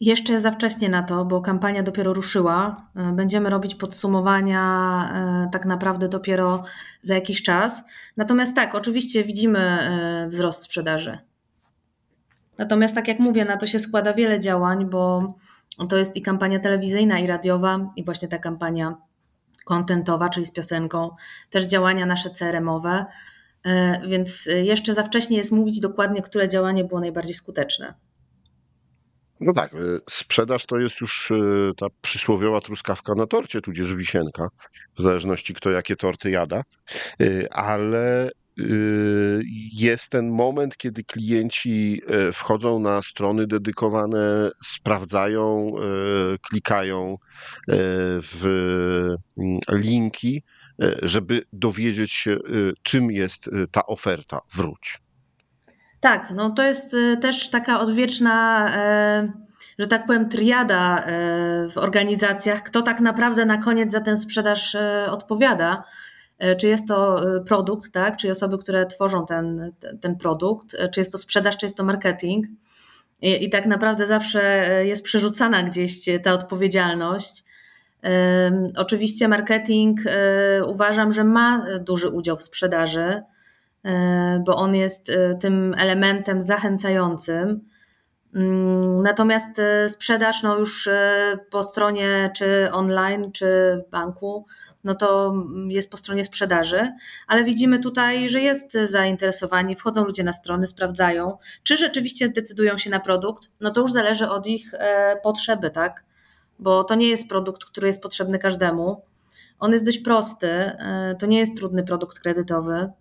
Jeszcze 0.00 0.40
za 0.40 0.50
wcześnie 0.50 0.88
na 0.88 1.02
to, 1.02 1.24
bo 1.24 1.40
kampania 1.40 1.82
dopiero 1.82 2.14
ruszyła. 2.14 2.86
E, 2.96 3.12
będziemy 3.12 3.50
robić 3.50 3.74
podsumowania 3.74 5.48
tak 5.52 5.66
naprawdę 5.66 6.08
dopiero 6.08 6.64
za 7.02 7.14
jakiś 7.14 7.42
czas. 7.42 7.82
Natomiast 8.16 8.54
tak, 8.54 8.74
oczywiście 8.74 9.24
widzimy 9.24 9.90
wzrost 10.30 10.62
sprzedaży. 10.62 11.18
Natomiast 12.58 12.94
tak 12.94 13.08
jak 13.08 13.18
mówię, 13.18 13.44
na 13.44 13.56
to 13.56 13.66
się 13.66 13.78
składa 13.78 14.14
wiele 14.14 14.38
działań, 14.38 14.90
bo 14.90 15.34
to 15.88 15.96
jest 15.96 16.16
i 16.16 16.22
kampania 16.22 16.60
telewizyjna, 16.60 17.18
i 17.18 17.26
radiowa, 17.26 17.92
i 17.96 18.04
właśnie 18.04 18.28
ta 18.28 18.38
kampania 18.38 18.96
kontentowa, 19.68 20.28
czyli 20.28 20.46
z 20.46 20.52
piosenką, 20.52 21.10
też 21.50 21.64
działania 21.64 22.06
nasze 22.06 22.30
CRM-owe, 22.30 23.06
e, 23.64 24.00
więc 24.08 24.46
jeszcze 24.46 24.94
za 24.94 25.04
wcześnie 25.04 25.36
jest 25.36 25.52
mówić 25.52 25.80
dokładnie, 25.80 26.22
które 26.22 26.48
działanie 26.48 26.84
było 26.84 27.00
najbardziej 27.00 27.34
skuteczne. 27.34 27.94
No 29.40 29.52
tak, 29.52 29.74
e, 29.74 29.76
sprzedaż 30.10 30.66
to 30.66 30.78
jest 30.78 31.00
już 31.00 31.30
e, 31.30 31.34
ta 31.76 31.86
przysłowiowa 32.02 32.60
truskawka 32.60 33.14
na 33.14 33.26
torcie, 33.26 33.60
tudzież 33.60 33.94
wisienka, 33.94 34.48
w 34.98 35.02
zależności 35.02 35.54
kto 35.54 35.70
jakie 35.70 35.96
torty 35.96 36.30
jada, 36.30 36.62
ale 37.50 38.30
jest 39.72 40.08
ten 40.08 40.30
moment, 40.30 40.76
kiedy 40.76 41.04
klienci 41.04 42.02
e, 42.06 42.32
wchodzą 42.32 42.78
na 42.78 43.02
strony 43.02 43.46
dedykowane, 43.46 44.50
sprawdzają, 44.64 45.72
e, 45.76 45.80
klikają 46.50 47.12
e, 47.12 47.16
w 48.22 48.44
mm, 49.38 49.58
linki, 49.72 50.42
żeby 51.02 51.42
dowiedzieć 51.52 52.12
się, 52.12 52.36
czym 52.82 53.10
jest 53.10 53.50
ta 53.70 53.86
oferta. 53.86 54.40
Wróć. 54.54 55.00
Tak, 56.00 56.32
no 56.34 56.50
to 56.50 56.62
jest 56.62 56.96
też 57.20 57.50
taka 57.50 57.80
odwieczna, 57.80 58.68
że 59.78 59.86
tak 59.86 60.06
powiem, 60.06 60.28
triada 60.28 61.04
w 61.70 61.72
organizacjach, 61.76 62.62
kto 62.62 62.82
tak 62.82 63.00
naprawdę 63.00 63.46
na 63.46 63.58
koniec 63.58 63.92
za 63.92 64.00
tę 64.00 64.16
sprzedaż 64.16 64.76
odpowiada. 65.10 65.84
E, 66.38 66.56
czy 66.56 66.68
jest 66.68 66.88
to 66.88 67.22
e, 67.36 67.40
produkt, 67.40 67.92
tak? 67.92 68.16
czy 68.16 68.30
osoby, 68.30 68.58
które 68.58 68.86
tworzą 68.86 69.26
ten, 69.26 69.72
ten 70.00 70.16
produkt, 70.16 70.74
e, 70.74 70.88
czy 70.88 71.00
jest 71.00 71.12
to 71.12 71.18
sprzedaż, 71.18 71.56
czy 71.56 71.66
jest 71.66 71.76
to 71.76 71.84
marketing. 71.84 72.46
I, 73.20 73.44
I 73.44 73.50
tak 73.50 73.66
naprawdę 73.66 74.06
zawsze 74.06 74.64
jest 74.84 75.02
przerzucana 75.02 75.62
gdzieś 75.62 76.08
ta 76.22 76.32
odpowiedzialność. 76.32 77.44
Oczywiście 78.76 79.28
marketing 79.28 80.00
uważam, 80.66 81.12
że 81.12 81.24
ma 81.24 81.66
duży 81.80 82.08
udział 82.08 82.36
w 82.36 82.42
sprzedaży, 82.42 83.22
bo 84.46 84.56
on 84.56 84.74
jest 84.74 85.12
tym 85.40 85.74
elementem 85.78 86.42
zachęcającym. 86.42 87.60
Mm, 88.34 89.02
natomiast 89.02 89.60
sprzedaż 89.88 90.42
no 90.42 90.58
już 90.58 90.88
po 91.50 91.62
stronie 91.62 92.30
czy 92.36 92.68
online, 92.72 93.32
czy 93.32 93.82
w 93.86 93.90
banku 93.90 94.46
no 94.84 94.94
to 94.94 95.34
jest 95.68 95.90
po 95.90 95.96
stronie 95.96 96.24
sprzedaży, 96.24 96.92
ale 97.26 97.44
widzimy 97.44 97.78
tutaj, 97.78 98.28
że 98.28 98.40
jest 98.40 98.72
zainteresowanie, 98.84 99.76
wchodzą 99.76 100.04
ludzie 100.04 100.24
na 100.24 100.32
strony, 100.32 100.66
sprawdzają, 100.66 101.38
czy 101.62 101.76
rzeczywiście 101.76 102.28
zdecydują 102.28 102.78
się 102.78 102.90
na 102.90 103.00
produkt, 103.00 103.50
no 103.60 103.70
to 103.70 103.80
już 103.80 103.92
zależy 103.92 104.28
od 104.28 104.46
ich 104.46 104.74
e, 104.74 105.16
potrzeby, 105.22 105.70
tak? 105.70 106.04
Bo 106.58 106.84
to 106.84 106.94
nie 106.94 107.08
jest 107.08 107.28
produkt, 107.28 107.64
który 107.64 107.86
jest 107.86 108.02
potrzebny 108.02 108.38
każdemu. 108.38 109.02
On 109.58 109.72
jest 109.72 109.84
dość 109.84 109.98
prosty, 109.98 110.48
e, 110.48 111.16
to 111.18 111.26
nie 111.26 111.38
jest 111.38 111.56
trudny 111.56 111.82
produkt 111.82 112.18
kredytowy. 112.18 112.92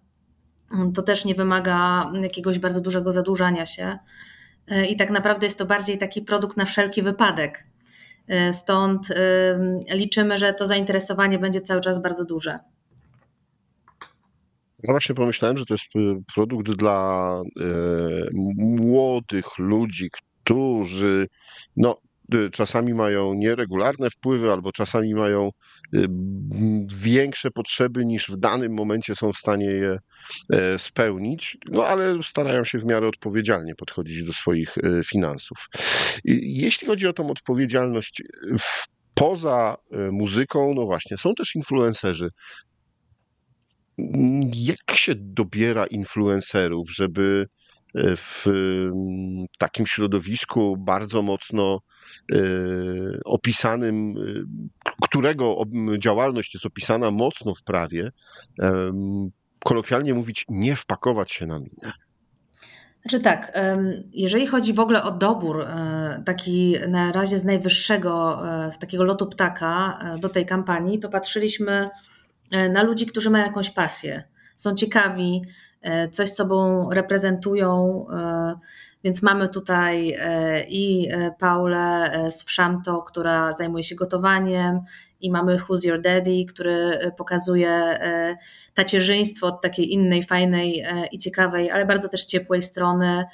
To 0.96 1.02
też 1.02 1.26
nie 1.26 1.36
wymaga 1.36 2.12
jakiegoś 2.22 2.60
bardzo 2.60 2.82
dużego 2.82 3.12
zadłużania 3.12 3.66
się. 3.66 3.98
E, 4.68 4.86
I 4.86 4.98
tak 4.98 5.10
naprawdę 5.10 5.46
jest 5.46 5.58
to 5.58 5.66
bardziej 5.66 5.98
taki 5.98 6.22
produkt 6.22 6.58
na 6.58 6.66
wszelki 6.66 7.02
wypadek. 7.02 7.64
Stąd 8.52 9.08
liczymy, 9.90 10.38
że 10.38 10.54
to 10.54 10.68
zainteresowanie 10.68 11.40
będzie 11.40 11.62
cały 11.62 11.82
czas 11.82 12.02
bardzo 12.02 12.26
duże. 12.26 12.60
Ja 14.84 14.94
właśnie 14.94 15.16
pomyślałem, 15.16 15.58
że 15.58 15.66
to 15.66 15.74
jest 15.74 15.96
y, 15.96 16.24
produkt 16.36 16.72
dla 16.72 17.42
e, 17.60 17.64
młodych 18.58 19.58
ludzi, 19.58 20.10
którzy 20.44 21.28
no, 21.78 21.92
y, 21.92 22.07
czasami 22.52 22.94
mają 22.94 23.34
nieregularne 23.34 24.10
wpływy, 24.10 24.52
albo 24.52 24.72
czasami 24.72 25.14
mają 25.14 25.50
y, 25.94 26.08
większe 26.96 27.52
potrzeby 27.52 28.06
niż 28.06 28.30
w 28.30 28.38
danym 28.38 28.74
momencie 28.74 29.16
są 29.16 29.34
w 29.34 29.38
stanie 29.38 29.66
je 29.66 29.98
e, 30.54 30.80
spełnić, 30.80 31.58
no 31.72 31.86
ale 31.86 32.24
starają 32.24 32.66
się 32.66 32.80
w 32.80 32.86
miarę 32.86 33.08
odpowiedzialnie 33.08 33.76
podchodzić 33.76 34.24
do 34.24 34.34
swoich 34.34 34.78
e, 34.78 35.04
finansów. 35.04 35.58
Jeśli 36.44 36.88
chodzi 36.88 37.08
o 37.08 37.14
tą 37.14 37.30
odpowiedzialność 37.30 38.22
poza 39.16 39.76
e, 39.92 40.12
muzyką, 40.12 40.74
no 40.74 40.86
właśnie, 40.86 41.18
są 41.18 41.34
też 41.34 41.56
influencerzy. 41.56 42.30
Jak 44.56 44.98
się 44.98 45.14
dobiera 45.16 45.86
influencerów, 45.86 46.92
żeby 46.92 47.46
w 47.98 48.46
takim 49.58 49.88
środowisku 49.88 50.78
bardzo 50.78 51.22
mocno 51.22 51.80
e, 52.32 52.38
opisanym, 53.26 54.16
e, 54.18 54.92
którego 55.02 55.64
działalność 55.98 56.54
jest 56.54 56.66
opisana 56.66 57.12
mocno 57.12 57.56
w 57.56 57.64
prawie, 57.64 58.12
kolokwialnie 59.64 60.14
mówić, 60.14 60.46
nie 60.50 60.76
wpakować 60.76 61.32
się 61.32 61.46
na 61.46 61.60
minę. 61.60 61.92
Znaczy 63.02 63.20
tak, 63.20 63.60
jeżeli 64.12 64.48
chodzi 64.48 64.74
w 64.74 64.80
ogóle 64.80 65.04
o 65.04 65.12
dobór 65.12 65.62
e, 65.62 66.24
taki 66.26 66.76
na 66.88 67.12
razie 67.12 67.40
z 67.40 67.44
najwyższego, 67.44 68.42
z 68.70 68.78
takiego 68.78 69.04
lotu 69.04 69.28
ptaka 69.28 70.00
do 70.20 70.30
tej 70.30 70.46
kampanii, 70.46 71.00
to 71.00 71.10
patrzyliśmy 71.10 71.90
na 72.52 72.84
ludzi, 72.84 73.06
którzy 73.06 73.30
mają 73.30 73.46
jakąś 73.46 73.70
pasję, 73.70 74.24
są 74.56 74.76
ciekawi, 74.76 75.42
coś 76.12 76.32
sobą 76.32 76.90
reprezentują. 76.92 78.06
E, 78.14 78.56
więc 79.04 79.24
mamy 79.24 79.50
tutaj 79.50 80.16
e, 80.20 80.64
i 80.64 81.10
Paulę 81.40 82.12
z 82.32 82.44
Wszamto, 82.44 83.02
która 83.02 83.54
zajmuje 83.54 83.84
się 83.84 83.96
gotowaniem, 83.96 84.80
i 85.22 85.32
mamy 85.32 85.58
Who's 85.58 85.88
Your 85.88 86.02
Daddy, 86.02 86.46
który 86.50 87.00
pokazuje 87.18 88.00
tacierzyństwo 88.74 89.48
od 89.48 89.62
takiej 89.62 89.94
innej, 89.94 90.24
fajnej 90.24 90.86
i 91.12 91.18
ciekawej, 91.18 91.72
ale 91.72 91.86
bardzo 91.86 92.10
też 92.10 92.26
ciepłej 92.26 92.62
strony. 92.62 93.26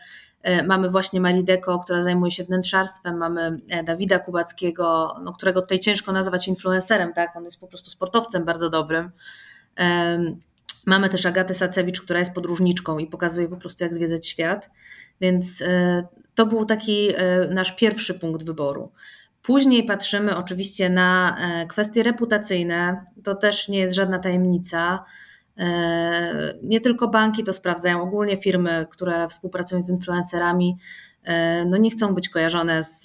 Mamy 0.66 0.90
właśnie 0.90 1.22
Marideko, 1.22 1.80
która 1.80 2.04
zajmuje 2.04 2.32
się 2.32 2.44
wnętrzarstwem, 2.44 3.18
mamy 3.18 3.58
Dawida 3.84 4.20
Kubackiego, 4.20 5.16
no, 5.24 5.34
którego 5.34 5.62
tutaj 5.62 5.80
ciężko 5.80 6.12
nazwać 6.12 6.48
influencerem, 6.48 7.14
tak? 7.14 7.36
On 7.36 7.46
jest 7.46 7.60
po 7.60 7.68
prostu 7.68 7.90
sportowcem 7.90 8.46
bardzo 8.46 8.70
dobrym. 8.70 9.12
Mamy 10.86 11.10
też 11.10 11.26
Agatę 11.26 11.54
Sacewicz, 11.54 12.02
która 12.02 12.20
jest 12.20 12.34
podróżniczką 12.34 12.98
i 12.98 13.08
pokazuje 13.08 13.48
po 13.48 13.58
prostu, 13.58 13.84
jak 13.84 13.96
zwiedzać 13.96 14.28
świat. 14.28 14.70
Więc 15.22 15.62
e, 15.62 16.08
to 16.36 16.46
był 16.46 16.66
taki 16.66 17.10
e, 17.16 17.48
nasz 17.48 17.76
pierwszy 17.76 18.20
punkt 18.20 18.44
wyboru. 18.44 18.92
Później 19.42 19.84
patrzymy 19.84 20.38
oczywiście 20.38 20.90
na 20.90 21.38
e, 21.40 21.68
kwestie 21.68 22.04
reputacyjne. 22.04 23.06
To 23.24 23.36
też 23.36 23.70
nie 23.70 23.80
jest 23.80 23.96
żadna 23.96 24.20
tajemnica. 24.20 25.06
Nie 26.64 26.82
tylko 26.82 27.08
banki 27.08 27.44
to 27.44 27.54
sprawdzają, 27.54 28.02
ogólnie 28.02 28.38
firmy, 28.38 28.86
które 28.90 29.28
współpracują 29.28 29.82
z 29.82 29.90
influencerami, 29.90 30.78
no 31.66 31.78
nie 31.78 31.90
chcą 31.90 32.14
być 32.16 32.30
kojarzone 32.30 32.84
z, 32.84 33.02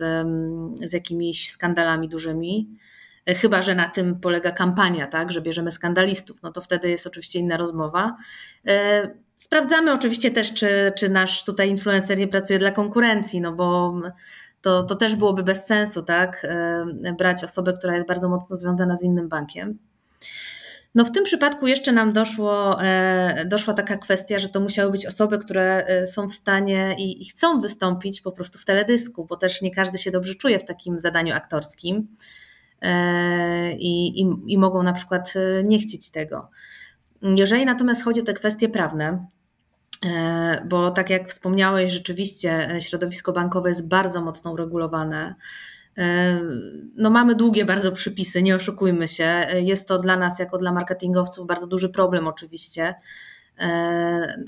z 0.84 0.92
jakimiś 0.92 1.50
skandalami 1.50 2.08
dużymi. 2.08 2.68
E, 3.28 3.34
chyba 3.34 3.62
że 3.62 3.74
na 3.74 3.88
tym 3.88 4.20
polega 4.20 4.52
kampania, 4.52 5.06
tak, 5.06 5.32
że 5.32 5.40
bierzemy 5.40 5.72
skandalistów, 5.72 6.42
no 6.42 6.52
to 6.52 6.60
wtedy 6.60 6.90
jest 6.90 7.06
oczywiście 7.06 7.38
inna 7.38 7.56
rozmowa. 7.56 8.16
E, 8.66 9.10
sprawdzamy 9.38 9.92
oczywiście 9.92 10.30
też, 10.30 10.54
czy, 10.54 10.92
czy 10.96 11.08
nasz 11.08 11.44
tutaj 11.44 11.70
influencer 11.70 12.18
nie 12.18 12.28
pracuje 12.28 12.58
dla 12.58 12.70
konkurencji, 12.70 13.40
no 13.40 13.52
bo 13.52 13.94
to, 14.62 14.82
to 14.82 14.94
też 14.94 15.16
byłoby 15.16 15.42
bez 15.42 15.66
sensu, 15.66 16.02
tak, 16.02 16.44
e, 16.44 17.14
brać 17.18 17.44
osobę, 17.44 17.72
która 17.72 17.94
jest 17.94 18.06
bardzo 18.06 18.28
mocno 18.28 18.56
związana 18.56 18.96
z 18.96 19.02
innym 19.02 19.28
bankiem. 19.28 19.78
No 20.94 21.04
w 21.04 21.12
tym 21.12 21.24
przypadku 21.24 21.66
jeszcze 21.66 21.92
nam 21.92 22.12
doszło, 22.12 22.78
doszła 23.46 23.74
taka 23.74 23.96
kwestia, 23.96 24.38
że 24.38 24.48
to 24.48 24.60
musiały 24.60 24.90
być 24.90 25.06
osoby, 25.06 25.38
które 25.38 25.86
są 26.06 26.28
w 26.28 26.34
stanie 26.34 26.96
i, 26.98 27.22
i, 27.22 27.24
chcą 27.28 27.60
wystąpić 27.60 28.20
po 28.20 28.32
prostu 28.32 28.58
w 28.58 28.64
teledysku, 28.64 29.24
bo 29.24 29.36
też 29.36 29.62
nie 29.62 29.74
każdy 29.74 29.98
się 29.98 30.10
dobrze 30.10 30.34
czuje 30.34 30.58
w 30.58 30.64
takim 30.64 31.00
zadaniu 31.00 31.34
aktorskim. 31.34 32.08
E, 32.82 33.72
i, 33.72 34.20
i, 34.22 34.26
i 34.46 34.58
mogą 34.58 34.82
na 34.82 34.92
przykład 34.92 35.34
e, 35.36 35.64
nie 35.64 35.78
chcieć 35.78 36.10
tego. 36.10 36.50
Jeżeli 37.22 37.64
natomiast 37.64 38.04
chodzi 38.04 38.20
o 38.20 38.24
te 38.24 38.34
kwestie 38.34 38.68
prawne, 38.68 39.26
e, 40.06 40.66
bo 40.68 40.90
tak 40.90 41.10
jak 41.10 41.28
wspomniałeś, 41.28 41.92
rzeczywiście 41.92 42.76
środowisko 42.80 43.32
bankowe 43.32 43.68
jest 43.68 43.88
bardzo 43.88 44.20
mocno 44.20 44.52
uregulowane. 44.52 45.34
No 46.96 47.10
mamy 47.10 47.34
długie 47.34 47.64
bardzo 47.64 47.92
przypisy, 47.92 48.42
nie 48.42 48.56
oszukujmy 48.56 49.08
się. 49.08 49.46
Jest 49.54 49.88
to 49.88 49.98
dla 49.98 50.16
nas, 50.16 50.38
jako 50.38 50.58
dla 50.58 50.72
marketingowców, 50.72 51.46
bardzo 51.46 51.66
duży 51.66 51.88
problem 51.88 52.28
oczywiście, 52.28 52.94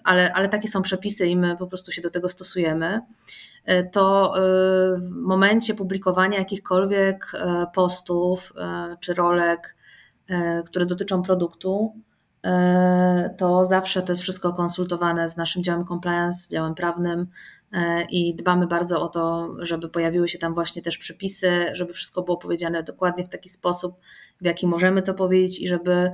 ale, 0.04 0.32
ale 0.32 0.48
takie 0.48 0.68
są 0.68 0.82
przepisy 0.82 1.26
i 1.26 1.36
my 1.36 1.56
po 1.56 1.66
prostu 1.66 1.92
się 1.92 2.02
do 2.02 2.10
tego 2.10 2.28
stosujemy. 2.28 3.00
E, 3.64 3.84
to 3.84 4.34
e, 4.36 4.40
w 5.00 5.10
momencie 5.10 5.74
publikowania 5.74 6.38
jakichkolwiek 6.38 7.32
e, 7.34 7.66
postów 7.74 8.52
czy 9.00 9.14
rolek, 9.14 9.76
które 10.66 10.86
dotyczą 10.86 11.22
produktu, 11.22 11.94
to 13.36 13.64
zawsze 13.64 14.02
to 14.02 14.12
jest 14.12 14.22
wszystko 14.22 14.52
konsultowane 14.52 15.28
z 15.28 15.36
naszym 15.36 15.62
działem 15.62 15.84
compliance, 15.84 16.40
z 16.40 16.50
działem 16.50 16.74
prawnym 16.74 17.26
i 18.10 18.34
dbamy 18.34 18.66
bardzo 18.66 19.02
o 19.02 19.08
to, 19.08 19.54
żeby 19.58 19.88
pojawiły 19.88 20.28
się 20.28 20.38
tam 20.38 20.54
właśnie 20.54 20.82
też 20.82 20.98
przepisy, 20.98 21.66
żeby 21.72 21.92
wszystko 21.92 22.22
było 22.22 22.36
powiedziane 22.36 22.82
dokładnie 22.82 23.24
w 23.24 23.28
taki 23.28 23.48
sposób, 23.48 23.96
w 24.40 24.44
jaki 24.44 24.66
możemy 24.66 25.02
to 25.02 25.14
powiedzieć 25.14 25.60
i 25.60 25.68
żeby 25.68 26.10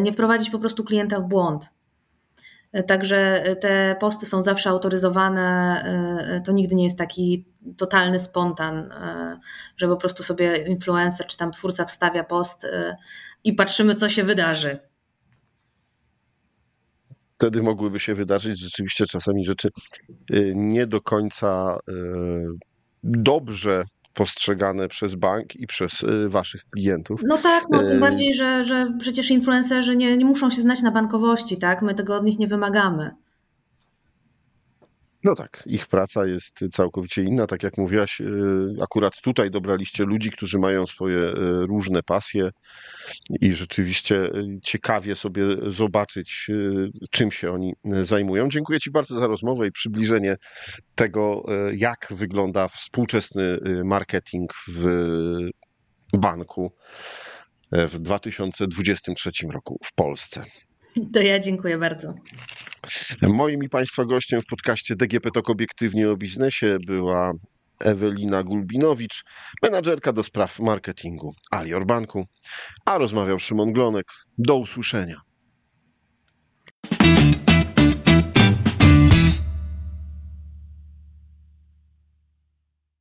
nie 0.00 0.12
wprowadzić 0.12 0.50
po 0.50 0.58
prostu 0.58 0.84
klienta 0.84 1.20
w 1.20 1.28
błąd. 1.28 1.68
Także 2.86 3.44
te 3.60 3.96
posty 4.00 4.26
są 4.26 4.42
zawsze 4.42 4.70
autoryzowane. 4.70 6.42
To 6.46 6.52
nigdy 6.52 6.74
nie 6.74 6.84
jest 6.84 6.98
taki 6.98 7.46
totalny 7.76 8.18
spontan, 8.18 8.94
że 9.76 9.88
po 9.88 9.96
prostu 9.96 10.22
sobie 10.22 10.56
influencer 10.56 11.26
czy 11.26 11.36
tam 11.36 11.52
twórca 11.52 11.84
wstawia 11.84 12.24
post 12.24 12.66
i 13.44 13.52
patrzymy, 13.52 13.94
co 13.94 14.08
się 14.08 14.24
wydarzy. 14.24 14.78
Wtedy 17.34 17.62
mogłyby 17.62 18.00
się 18.00 18.14
wydarzyć 18.14 18.60
rzeczywiście 18.60 19.06
czasami 19.06 19.44
rzeczy 19.44 19.68
nie 20.54 20.86
do 20.86 21.00
końca 21.00 21.78
dobrze 23.02 23.84
postrzegane 24.14 24.88
przez 24.88 25.14
bank 25.14 25.56
i 25.56 25.66
przez 25.66 26.02
y, 26.02 26.28
waszych 26.28 26.64
klientów. 26.64 27.20
No 27.24 27.38
tak, 27.38 27.64
no 27.70 27.82
tym 27.82 28.00
bardziej, 28.00 28.34
że, 28.34 28.64
że 28.64 28.92
przecież 28.98 29.30
influencerzy 29.30 29.96
nie, 29.96 30.16
nie 30.16 30.24
muszą 30.24 30.50
się 30.50 30.62
znać 30.62 30.82
na 30.82 30.90
bankowości, 30.90 31.56
tak? 31.56 31.82
My 31.82 31.94
tego 31.94 32.16
od 32.16 32.24
nich 32.24 32.38
nie 32.38 32.46
wymagamy. 32.46 33.10
No 35.24 35.34
tak, 35.34 35.62
ich 35.66 35.86
praca 35.86 36.26
jest 36.26 36.64
całkowicie 36.72 37.22
inna. 37.22 37.46
Tak 37.46 37.62
jak 37.62 37.78
mówiłaś, 37.78 38.20
y, 38.20 38.24
akurat 38.82 39.20
tutaj 39.20 39.50
dobraliście 39.50 40.04
ludzi, 40.04 40.30
którzy 40.30 40.58
mają 40.58 40.86
swoje 40.86 41.18
y, 41.18 41.34
różne 41.66 42.02
pasje 42.02 42.50
i 43.40 43.52
rzeczywiście 43.52 44.16
y, 44.16 44.58
ciekawie 44.62 45.16
sobie 45.16 45.42
zobaczyć, 45.66 46.50
czym 47.10 47.32
się 47.32 47.52
oni 47.52 47.72
zajmują. 48.02 48.48
Dziękuję 48.48 48.80
Ci 48.80 48.90
bardzo 48.90 49.20
za 49.20 49.26
rozmowę 49.26 49.66
i 49.66 49.72
przybliżenie 49.72 50.36
tego, 50.94 51.46
jak 51.76 52.06
wygląda 52.10 52.68
współczesny 52.68 53.58
marketing 53.84 54.52
w 54.68 54.86
banku 56.12 56.72
w 57.72 57.98
2023 57.98 59.30
roku 59.52 59.78
w 59.84 59.94
Polsce. 59.94 60.44
To 61.12 61.20
ja 61.20 61.38
dziękuję 61.38 61.78
bardzo. 61.78 62.14
Moim 63.22 63.62
i 63.62 63.68
Państwa 63.68 64.04
gościem 64.04 64.42
w 64.42 64.46
podcaście 64.46 64.96
DGP 64.96 65.30
Tok 65.30 65.50
Obiektywnie 65.50 66.10
o 66.10 66.16
Biznesie 66.16 66.78
była 66.86 67.32
Ewelina 67.80 68.42
Gulbinowicz, 68.42 69.24
menadżerka 69.62 70.12
do 70.12 70.22
spraw 70.22 70.60
marketingu 70.60 71.34
Alior 71.50 71.86
Banku, 71.86 72.26
a 72.84 72.98
rozmawiał 72.98 73.38
Szymon 73.38 73.72
Glonek. 73.72 74.06
Do 74.38 74.56
usłyszenia. 74.56 75.20